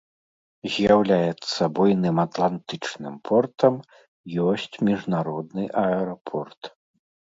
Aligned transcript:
З'яўляецца 0.75 1.61
буйным 1.79 2.17
атлантычным 2.25 3.15
портам, 3.31 3.75
ёсць 4.49 4.75
міжнародны 4.89 5.63
аэрапорт. 5.87 6.61